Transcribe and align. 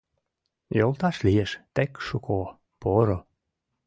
Йолташ 0.77 1.17
лиеш 1.25 1.51
тек 1.75 1.91
шуко, 2.07 2.39
поро 2.81 3.19